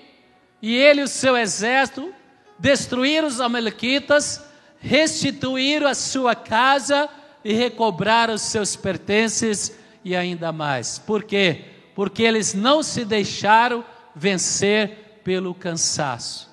e 0.60 0.76
ele 0.76 1.00
e 1.00 1.04
o 1.04 1.08
seu 1.08 1.34
exército 1.38 2.17
destruíram 2.58 3.28
os 3.28 3.40
amalequitas, 3.40 4.42
restituíram 4.78 5.86
a 5.86 5.94
sua 5.94 6.34
casa 6.34 7.08
e 7.44 7.52
recobraram 7.52 8.34
os 8.34 8.42
seus 8.42 8.76
pertences 8.76 9.78
e 10.04 10.16
ainda 10.16 10.52
mais. 10.52 10.98
Por 10.98 11.22
quê? 11.22 11.64
Porque 11.94 12.22
eles 12.22 12.54
não 12.54 12.82
se 12.82 13.04
deixaram 13.04 13.84
vencer 14.14 15.20
pelo 15.22 15.54
cansaço. 15.54 16.48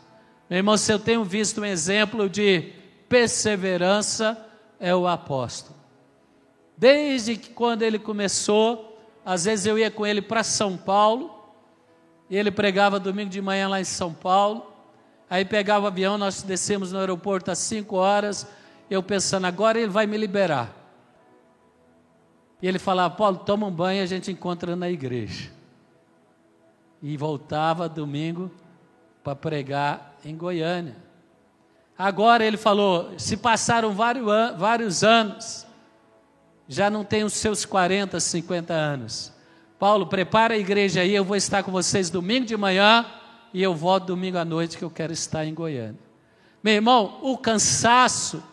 Meu 0.50 0.58
irmão, 0.58 0.78
se 0.78 0.92
eu 0.92 1.00
tenho 1.00 1.24
visto 1.24 1.62
um 1.62 1.66
exemplo 1.66 2.30
de 2.30 2.74
perseverança, 3.10 4.38
é 4.80 4.96
o 4.96 5.08
apóstolo. 5.08 5.76
Desde 6.78 7.38
que 7.38 7.50
quando 7.50 7.82
ele 7.84 7.98
começou, 7.98 9.00
às 9.26 9.46
vezes 9.46 9.66
eu 9.66 9.80
ia 9.80 9.90
com 9.90 10.06
ele 10.06 10.22
para 10.22 10.44
São 10.44 10.78
Paulo, 10.78 11.34
e 12.30 12.36
ele 12.36 12.52
pregava 12.52 13.00
domingo 13.00 13.30
de 13.30 13.42
manhã 13.42 13.68
lá 13.68 13.80
em 13.80 13.86
São 13.86 14.14
Paulo. 14.14 14.75
Aí 15.36 15.44
pegava 15.44 15.84
o 15.84 15.88
avião, 15.88 16.18
nós 16.18 16.42
descemos 16.44 16.94
no 16.94 17.00
aeroporto 17.00 17.52
às 17.52 17.58
5 17.58 17.94
horas, 17.98 18.48
eu 18.90 19.04
pensando, 19.04 19.44
agora 19.44 19.78
ele 19.78 19.92
vai 19.92 20.08
me 20.08 20.16
liberar. 20.16 20.74
E 22.62 22.66
ele 22.66 22.80
falava, 22.80 23.14
Paulo, 23.16 23.40
toma 23.40 23.68
um 23.68 23.72
banho 23.72 24.00
e 24.00 24.02
a 24.02 24.06
gente 24.06 24.32
encontra 24.32 24.78
na 24.78 24.90
igreja. 24.90 25.52
E 27.04 27.18
voltava 27.18 27.90
domingo 27.90 28.50
para 29.22 29.36
pregar 29.36 30.16
em 30.24 30.38
Goiânia. 30.38 30.96
Agora 31.98 32.46
ele 32.46 32.56
falou: 32.56 33.20
se 33.20 33.36
passaram 33.36 33.92
vários, 33.92 34.26
vários 34.58 35.04
anos, 35.04 35.68
já 36.66 36.90
não 36.90 37.04
tem 37.04 37.26
os 37.26 37.34
seus 37.34 37.66
40, 37.66 38.22
50 38.22 38.74
anos. 38.74 39.34
Paulo, 39.78 40.08
prepara 40.08 40.54
a 40.54 40.58
igreja 40.58 41.02
aí, 41.02 41.14
eu 41.14 41.26
vou 41.26 41.36
estar 41.36 41.62
com 41.62 41.74
vocês 41.74 42.10
domingo 42.10 42.46
de 42.46 42.56
manhã 42.56 43.06
e 43.56 43.64
eu 43.64 43.74
volto 43.74 44.08
domingo 44.08 44.38
à 44.38 44.44
noite 44.44 44.78
que 44.78 44.84
eu 44.84 44.90
quero 44.90 45.14
estar 45.14 45.46
em 45.46 45.54
Goiânia. 45.54 45.96
Meu 46.62 46.74
irmão, 46.74 47.20
o 47.22 47.38
cansaço 47.38 48.44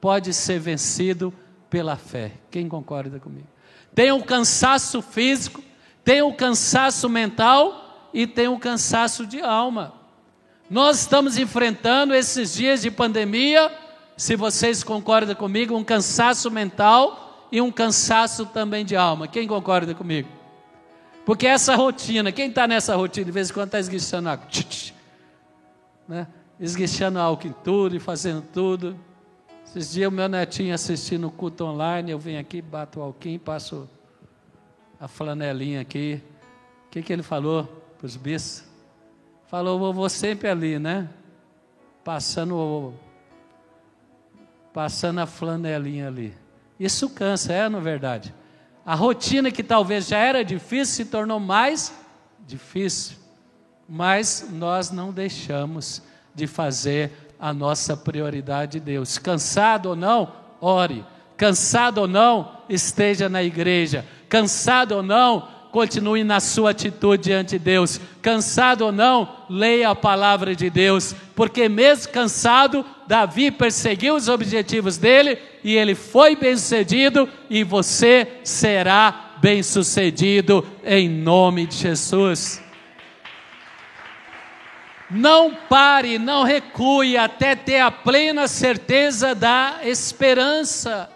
pode 0.00 0.34
ser 0.34 0.58
vencido 0.58 1.32
pela 1.70 1.94
fé. 1.94 2.32
Quem 2.50 2.68
concorda 2.68 3.20
comigo? 3.20 3.46
Tem 3.94 4.10
o 4.10 4.24
cansaço 4.24 5.00
físico, 5.00 5.62
tem 6.02 6.20
o 6.22 6.34
cansaço 6.34 7.08
mental 7.08 8.10
e 8.12 8.26
tem 8.26 8.48
o 8.48 8.58
cansaço 8.58 9.24
de 9.24 9.40
alma. 9.40 9.94
Nós 10.68 10.98
estamos 10.98 11.38
enfrentando 11.38 12.12
esses 12.12 12.52
dias 12.52 12.82
de 12.82 12.90
pandemia, 12.90 13.70
se 14.16 14.34
vocês 14.34 14.82
concordam 14.82 15.36
comigo, 15.36 15.76
um 15.76 15.84
cansaço 15.84 16.50
mental 16.50 17.46
e 17.52 17.60
um 17.60 17.70
cansaço 17.70 18.46
também 18.46 18.84
de 18.84 18.96
alma. 18.96 19.28
Quem 19.28 19.46
concorda 19.46 19.94
comigo? 19.94 20.39
Porque 21.30 21.46
essa 21.46 21.76
rotina, 21.76 22.32
quem 22.32 22.48
está 22.48 22.66
nessa 22.66 22.96
rotina, 22.96 23.26
de 23.26 23.30
vez 23.30 23.50
em 23.50 23.54
quando 23.54 23.66
está 23.66 23.78
esguichando 23.78 24.28
água, 24.28 24.48
né? 26.08 26.26
esguichando 26.58 27.20
álcool 27.20 27.46
em 27.46 27.52
tudo 27.52 27.94
e 27.94 28.00
fazendo 28.00 28.42
tudo. 28.52 28.98
Esses 29.64 29.92
dias 29.92 30.08
o 30.08 30.10
meu 30.10 30.28
netinho 30.28 30.74
assistindo 30.74 31.28
o 31.28 31.30
culto 31.30 31.66
online, 31.66 32.10
eu 32.10 32.18
venho 32.18 32.40
aqui, 32.40 32.60
bato 32.60 32.98
o 32.98 33.02
alquim, 33.04 33.38
passo 33.38 33.88
a 34.98 35.06
flanelinha 35.06 35.80
aqui. 35.80 36.20
O 36.88 36.90
que, 36.90 37.00
que 37.00 37.12
ele 37.12 37.22
falou 37.22 37.62
para 37.96 38.06
os 38.06 38.16
bichos? 38.16 38.64
falou, 39.46 39.78
vovô 39.78 40.08
sempre 40.08 40.48
ali, 40.48 40.80
né? 40.80 41.08
Passando, 42.02 42.92
passando 44.74 45.20
a 45.20 45.26
flanelinha 45.26 46.08
ali. 46.08 46.34
Isso 46.76 47.08
cansa, 47.08 47.52
é, 47.52 47.68
na 47.68 47.78
verdade. 47.78 48.34
A 48.84 48.94
rotina 48.94 49.50
que 49.50 49.62
talvez 49.62 50.08
já 50.08 50.18
era 50.18 50.44
difícil 50.44 51.04
se 51.04 51.10
tornou 51.10 51.38
mais 51.38 51.94
difícil. 52.46 53.16
Mas 53.88 54.48
nós 54.50 54.90
não 54.90 55.12
deixamos 55.12 56.02
de 56.34 56.46
fazer 56.46 57.10
a 57.38 57.52
nossa 57.52 57.96
prioridade 57.96 58.72
de 58.72 58.80
Deus. 58.80 59.18
Cansado 59.18 59.90
ou 59.90 59.96
não, 59.96 60.32
ore. 60.60 61.04
Cansado 61.36 62.02
ou 62.02 62.08
não, 62.08 62.52
esteja 62.68 63.28
na 63.28 63.42
igreja. 63.42 64.04
Cansado 64.28 64.96
ou 64.96 65.02
não, 65.02 65.48
continue 65.70 66.22
na 66.22 66.38
sua 66.38 66.70
atitude 66.70 67.24
diante 67.24 67.58
de 67.58 67.64
Deus. 67.64 68.00
Cansado 68.20 68.82
ou 68.82 68.92
não, 68.92 69.28
leia 69.48 69.90
a 69.90 69.94
palavra 69.94 70.54
de 70.54 70.68
Deus, 70.68 71.14
porque 71.34 71.68
mesmo 71.68 72.12
cansado, 72.12 72.84
Davi 73.10 73.50
perseguiu 73.50 74.14
os 74.14 74.28
objetivos 74.28 74.96
dele 74.96 75.36
e 75.64 75.74
ele 75.74 75.96
foi 75.96 76.36
bem-sucedido 76.36 77.28
e 77.50 77.64
você 77.64 78.38
será 78.44 79.32
bem-sucedido 79.40 80.64
em 80.84 81.08
nome 81.08 81.66
de 81.66 81.74
Jesus. 81.74 82.62
Não 85.10 85.52
pare, 85.68 86.20
não 86.20 86.44
recue 86.44 87.16
até 87.16 87.56
ter 87.56 87.80
a 87.80 87.90
plena 87.90 88.46
certeza 88.46 89.34
da 89.34 89.80
esperança. 89.82 91.10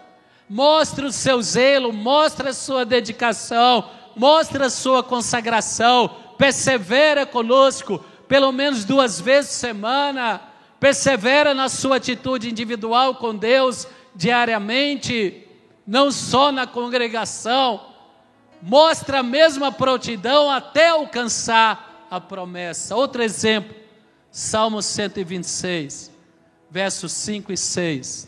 Mostre 0.49 1.05
o 1.05 1.13
seu 1.13 1.41
zelo, 1.41 1.93
mostre 1.93 2.49
a 2.49 2.53
sua 2.53 2.83
dedicação, 2.83 3.89
mostra 4.17 4.65
a 4.65 4.69
sua 4.69 5.01
consagração, 5.01 6.13
persevera 6.37 7.25
conosco, 7.25 8.03
pelo 8.27 8.51
menos 8.51 8.83
duas 8.83 9.21
vezes 9.21 9.51
por 9.51 9.59
semana, 9.59 10.54
persevera 10.85 11.55
na 11.55 11.67
sua 11.67 11.95
atitude 11.95 12.47
individual 12.47 13.15
com 13.15 13.35
Deus 13.35 13.87
diariamente, 14.13 15.43
não 15.87 16.11
só 16.11 16.51
na 16.51 16.67
congregação, 16.67 17.87
mostra 18.61 19.21
a 19.21 19.23
mesma 19.23 19.71
prontidão 19.71 20.47
até 20.47 20.89
alcançar 20.89 22.05
a 22.11 22.21
promessa. 22.21 22.95
Outro 22.95 23.23
exemplo, 23.23 23.75
Salmo 24.29 24.79
126, 24.79 26.11
versos 26.69 27.11
5 27.13 27.51
e 27.51 27.57
6. 27.57 28.27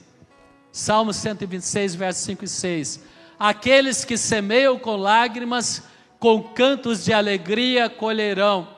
Salmo 0.72 1.14
126, 1.14 1.94
versos 1.94 2.24
5 2.24 2.44
e 2.44 2.48
6. 2.48 3.04
Aqueles 3.38 4.04
que 4.04 4.18
semeiam 4.18 4.80
com 4.80 4.96
lágrimas, 4.96 5.84
com 6.20 6.42
cantos 6.42 7.06
de 7.06 7.14
alegria 7.14 7.88
colherão. 7.88 8.77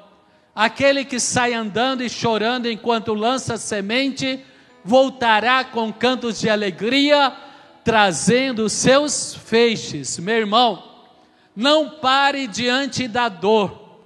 Aquele 0.54 1.06
que 1.06 1.20
sai 1.20 1.54
andando 1.54 2.04
e 2.04 2.10
chorando 2.10 2.70
enquanto 2.70 3.14
lança 3.14 3.58
semente, 3.58 4.44
voltará 4.84 5.64
com 5.64 5.92
cantos 5.94 6.40
de 6.40 6.50
alegria, 6.50 7.34
trazendo 7.84 8.70
seus 8.70 9.36
feixes. 9.36 10.20
Meu 10.20 10.36
irmão, 10.36 10.84
não 11.56 11.90
pare 11.90 12.48
diante 12.48 13.08
da 13.08 13.30
dor. 13.30 13.98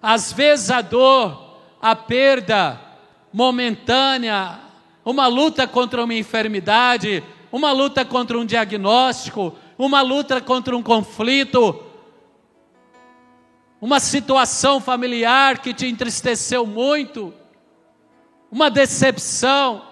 Às 0.00 0.32
vezes 0.32 0.70
a 0.70 0.80
dor, 0.80 1.56
a 1.80 1.94
perda 1.94 2.80
momentânea, 3.32 4.58
uma 5.04 5.26
luta 5.26 5.66
contra 5.66 6.04
uma 6.04 6.14
enfermidade, 6.14 7.22
uma 7.50 7.72
luta 7.72 8.04
contra 8.04 8.38
um 8.38 8.44
diagnóstico, 8.44 9.54
uma 9.78 10.00
luta 10.00 10.40
contra 10.40 10.76
um 10.76 10.82
conflito, 10.82 11.82
uma 13.82 13.98
situação 13.98 14.80
familiar 14.80 15.58
que 15.58 15.74
te 15.74 15.88
entristeceu 15.88 16.64
muito, 16.64 17.34
uma 18.48 18.70
decepção, 18.70 19.82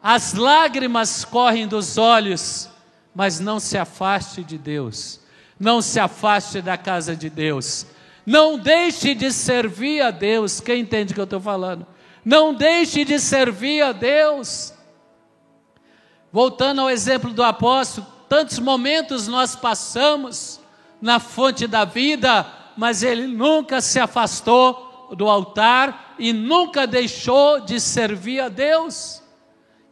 as 0.00 0.34
lágrimas 0.34 1.24
correm 1.24 1.66
dos 1.66 1.98
olhos, 1.98 2.70
mas 3.12 3.40
não 3.40 3.58
se 3.58 3.76
afaste 3.76 4.44
de 4.44 4.56
Deus, 4.56 5.20
não 5.58 5.82
se 5.82 5.98
afaste 5.98 6.62
da 6.62 6.76
casa 6.76 7.16
de 7.16 7.28
Deus, 7.28 7.86
não 8.24 8.56
deixe 8.56 9.16
de 9.16 9.32
servir 9.32 10.00
a 10.00 10.12
Deus. 10.12 10.60
Quem 10.60 10.82
entende 10.82 11.10
o 11.10 11.14
que 11.14 11.20
eu 11.20 11.24
estou 11.24 11.40
falando? 11.40 11.84
Não 12.24 12.54
deixe 12.54 13.04
de 13.04 13.18
servir 13.18 13.82
a 13.82 13.90
Deus. 13.90 14.72
Voltando 16.30 16.82
ao 16.82 16.90
exemplo 16.90 17.32
do 17.32 17.42
apóstolo, 17.42 18.06
tantos 18.28 18.60
momentos 18.60 19.26
nós 19.26 19.56
passamos 19.56 20.60
na 21.00 21.18
fonte 21.18 21.66
da 21.66 21.84
vida, 21.84 22.57
mas 22.78 23.02
ele 23.02 23.26
nunca 23.26 23.80
se 23.80 23.98
afastou 23.98 25.08
do 25.16 25.28
altar 25.28 26.14
e 26.16 26.32
nunca 26.32 26.86
deixou 26.86 27.58
de 27.58 27.80
servir 27.80 28.38
a 28.38 28.48
Deus. 28.48 29.20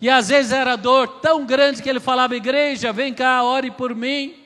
E 0.01 0.09
às 0.09 0.29
vezes 0.29 0.53
era 0.53 0.77
dor 0.77 1.09
tão 1.20 1.44
grande 1.44 1.83
que 1.83 1.90
ele 1.90 1.99
falava: 1.99 2.37
Igreja, 2.37 2.92
vem 2.92 3.12
cá, 3.12 3.42
ore 3.42 3.72
por 3.72 3.92
mim. 3.92 4.37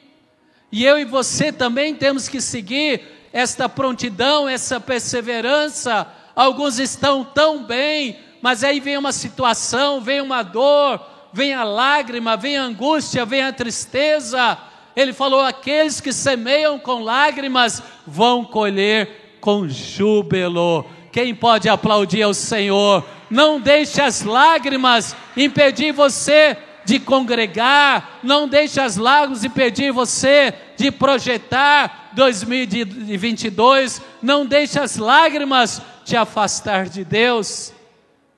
E 0.73 0.87
eu 0.87 0.99
e 0.99 1.05
você 1.05 1.53
também 1.53 1.95
temos 1.95 2.31
que 2.31 2.41
seguir 2.41 3.03
esta 3.31 3.69
prontidão, 3.69 4.49
essa 4.49 4.81
perseverança. 4.81 6.11
Alguns 6.35 6.79
estão 6.79 7.23
tão 7.23 7.63
bem, 7.63 8.19
mas 8.41 8.65
aí 8.65 8.81
vem 8.81 8.97
uma 8.97 9.13
situação, 9.13 10.01
vem 10.01 10.23
uma 10.23 10.43
dor, 10.43 11.05
vem 11.31 11.53
a 11.53 11.63
lágrima, 11.63 12.39
vem 12.39 12.57
a 12.57 12.63
angústia, 12.63 13.27
vem 13.27 13.43
a 13.43 13.53
tristeza. 13.53 14.57
Ele 14.95 15.13
falou: 15.13 15.41
aqueles 15.41 16.01
que 16.01 16.13
semeiam 16.13 16.79
com 16.79 17.03
lágrimas 17.03 17.83
vão 18.07 18.45
colher 18.45 19.37
com 19.41 19.69
júbilo. 19.69 20.85
Quem 21.13 21.35
pode 21.35 21.69
aplaudir 21.69 22.23
ao 22.23 22.35
Senhor? 22.35 23.05
Não 23.29 23.61
deixe 23.61 24.01
as 24.01 24.23
lágrimas 24.23 25.17
impedir 25.37 25.93
você 25.93 26.57
de 26.85 26.99
congregar, 26.99 28.19
não 28.23 28.49
deixe 28.49 28.81
as 28.81 28.97
lágrimas 28.97 29.45
impedir 29.45 29.93
você 29.93 30.53
de 30.77 30.91
projetar 30.91 32.11
2022, 32.15 34.03
não 34.21 34.45
deixe 34.45 34.79
as 34.79 34.97
lágrimas 34.97 35.81
te 36.05 36.17
afastar 36.17 36.89
de 36.89 37.05
Deus. 37.05 37.73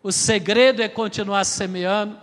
O 0.02 0.10
segredo 0.10 0.82
é 0.82 0.88
continuar 0.88 1.44
semeando. 1.44 2.18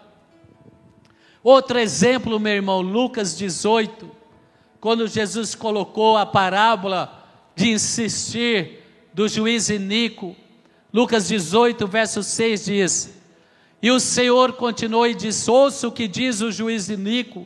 Outro 1.41 1.79
exemplo, 1.79 2.39
meu 2.39 2.53
irmão, 2.53 2.81
Lucas 2.81 3.37
18, 3.37 4.18
quando 4.79 5.07
Jesus 5.07 5.55
colocou 5.55 6.17
a 6.17 6.25
parábola 6.25 7.19
de 7.55 7.71
insistir 7.71 8.79
do 9.13 9.27
juiz 9.27 9.69
Inico. 9.69 10.35
Lucas 10.93 11.27
18, 11.27 11.87
verso 11.87 12.23
6 12.23 12.65
diz: 12.65 13.13
E 13.81 13.91
o 13.91 13.99
Senhor 13.99 14.53
continuou 14.53 15.05
e 15.05 15.13
disse: 15.13 15.51
Ouça 15.51 15.87
o 15.87 15.91
que 15.91 16.07
diz 16.07 16.41
o 16.41 16.51
juiz 16.51 16.89
Inico: 16.89 17.45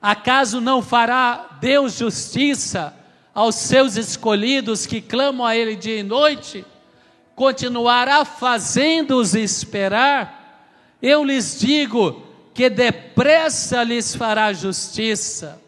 Acaso 0.00 0.60
não 0.60 0.82
fará 0.82 1.58
Deus 1.60 1.96
justiça 1.96 2.94
aos 3.32 3.54
seus 3.54 3.96
escolhidos 3.96 4.84
que 4.84 5.00
clamam 5.00 5.46
a 5.46 5.56
Ele 5.56 5.76
dia 5.76 6.00
e 6.00 6.02
noite? 6.02 6.64
Continuará 7.34 8.24
fazendo-os 8.24 9.34
esperar? 9.34 10.40
Eu 11.00 11.24
lhes 11.24 11.58
digo 11.58 12.26
que 12.52 12.68
depressa 12.68 13.82
lhes 13.82 14.14
fará 14.14 14.52
justiça. 14.52 15.60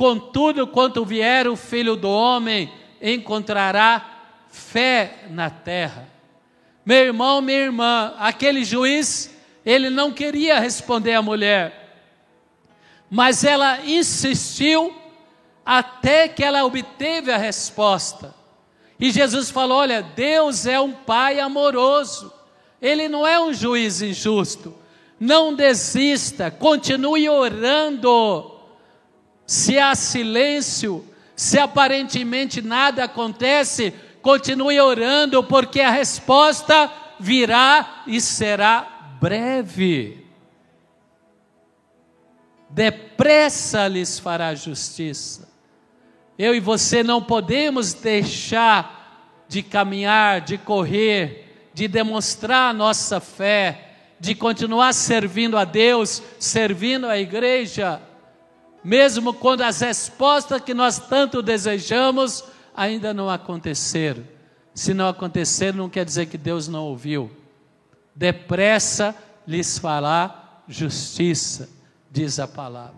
Contudo, 0.00 0.66
quanto 0.66 1.04
vier 1.04 1.46
o 1.46 1.54
filho 1.54 1.94
do 1.94 2.08
homem, 2.08 2.72
encontrará 3.02 4.46
fé 4.48 5.26
na 5.28 5.50
terra. 5.50 6.08
Meu 6.86 7.04
irmão, 7.04 7.42
minha 7.42 7.58
irmã, 7.58 8.14
aquele 8.18 8.64
juiz, 8.64 9.30
ele 9.62 9.90
não 9.90 10.10
queria 10.10 10.58
responder 10.58 11.12
à 11.12 11.20
mulher, 11.20 11.98
mas 13.10 13.44
ela 13.44 13.84
insistiu 13.84 14.90
até 15.66 16.28
que 16.28 16.42
ela 16.42 16.64
obteve 16.64 17.30
a 17.30 17.36
resposta. 17.36 18.34
E 18.98 19.10
Jesus 19.10 19.50
falou: 19.50 19.80
Olha, 19.80 20.00
Deus 20.00 20.64
é 20.64 20.80
um 20.80 20.92
pai 20.92 21.40
amoroso, 21.40 22.32
ele 22.80 23.06
não 23.06 23.26
é 23.26 23.38
um 23.38 23.52
juiz 23.52 24.00
injusto. 24.00 24.74
Não 25.20 25.54
desista, 25.54 26.50
continue 26.50 27.28
orando. 27.28 28.49
Se 29.50 29.80
há 29.80 29.96
silêncio, 29.96 31.04
se 31.34 31.58
aparentemente 31.58 32.62
nada 32.62 33.02
acontece, 33.02 33.92
continue 34.22 34.80
orando, 34.80 35.42
porque 35.42 35.80
a 35.80 35.90
resposta 35.90 36.88
virá 37.18 38.04
e 38.06 38.20
será 38.20 39.16
breve. 39.20 40.24
Depressa 42.68 43.88
lhes 43.88 44.20
fará 44.20 44.54
justiça. 44.54 45.52
Eu 46.38 46.54
e 46.54 46.60
você 46.60 47.02
não 47.02 47.20
podemos 47.20 47.92
deixar 47.92 49.42
de 49.48 49.64
caminhar, 49.64 50.42
de 50.42 50.58
correr, 50.58 51.70
de 51.74 51.88
demonstrar 51.88 52.70
a 52.70 52.72
nossa 52.72 53.18
fé 53.18 53.90
de 54.20 54.34
continuar 54.34 54.92
servindo 54.92 55.56
a 55.56 55.64
Deus, 55.64 56.22
servindo 56.38 57.06
a 57.06 57.18
igreja, 57.18 58.02
mesmo 58.82 59.34
quando 59.34 59.62
as 59.62 59.80
respostas 59.80 60.60
que 60.62 60.74
nós 60.74 60.98
tanto 60.98 61.42
desejamos 61.42 62.44
ainda 62.74 63.12
não 63.12 63.28
aconteceram. 63.28 64.24
Se 64.74 64.94
não 64.94 65.08
acontecer, 65.08 65.74
não 65.74 65.88
quer 65.88 66.04
dizer 66.04 66.26
que 66.26 66.38
Deus 66.38 66.68
não 66.68 66.84
ouviu. 66.84 67.30
Depressa 68.14 69.14
lhes 69.46 69.78
fará 69.78 70.62
justiça, 70.68 71.68
diz 72.10 72.38
a 72.38 72.46
palavra. 72.46 72.94